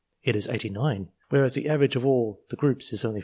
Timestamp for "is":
0.35-0.47, 2.91-3.05